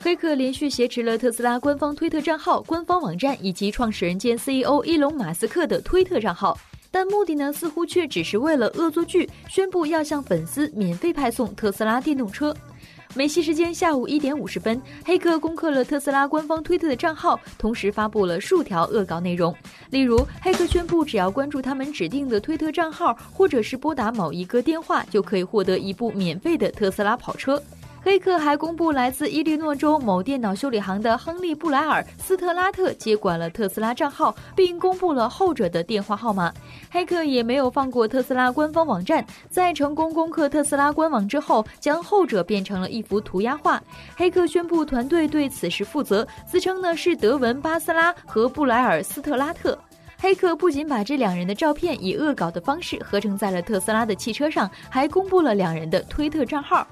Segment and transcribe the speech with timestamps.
[0.00, 6.56] 黑客连续挟持了特斯拉官方推特账号、官方网站以及创始人兼 CEO 伊隆马斯克的推特账号，
[6.90, 12.54] 但目的呢，似乎却只是为了恶作剧，宣布要向粉丝免费派送特斯拉电动车。
[13.14, 19.52] 美西时间下午一点五十分，黑客攻克了特斯拉官方推特的账号，同时发布了数条恶搞内容。
[19.90, 27.60] 例如，黑客宣布只要关注他们指定的推特账号，或者是拨打某一个电话，就可以获得一部免费的特斯拉跑车。
[28.08, 36.50] 黑客还公布来自伊利诺州某电脑修理行的亨利·布莱尔·斯特拉特接管了特斯拉账号，并公布了后者的电话号码。
[36.90, 43.78] 黑客也没有放过特斯拉官方网站，在成功攻克特斯拉官网之后，将后者变成了一幅涂鸦画。
[44.16, 49.78] 黑客宣布团队对此事负责，自称呢是德文·巴斯拉和布莱尔·斯特拉特。
[50.18, 56.88] 黑客不仅把这两人的照片以恶搞的方式合成在了特斯拉的汽车上，还公布了两人的推特账号。